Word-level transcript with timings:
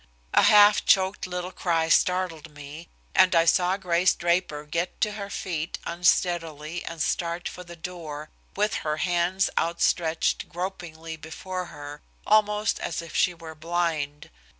A 0.33 0.41
half 0.41 0.83
choked 0.83 1.27
little 1.27 1.51
cry 1.51 1.87
startled 1.87 2.55
me, 2.55 2.87
and 3.13 3.35
I 3.35 3.45
saw 3.45 3.77
Grace 3.77 4.15
Draper 4.15 4.65
get 4.65 4.99
to 5.01 5.11
her 5.11 5.29
feet 5.29 5.77
unsteadily 5.85 6.83
and 6.83 6.99
start 6.99 7.47
for 7.47 7.63
the 7.63 7.75
door, 7.75 8.31
with 8.55 8.77
her 8.77 8.97
hands 8.97 9.51
outstretched 9.59 10.49
gropingly 10.49 11.17
before 11.17 11.65
her, 11.65 12.01
almost 12.25 12.79
as 12.79 13.03
if 13.03 13.15
she 13.15 13.35
were 13.35 13.53
blind. 13.53 14.31